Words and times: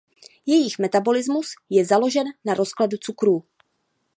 Jejich 0.45 0.79
metabolismus 0.79 1.53
je 1.69 1.85
založen 1.85 2.27
na 2.45 2.53
rozkladu 2.53 2.97
cukrů. 3.01 3.43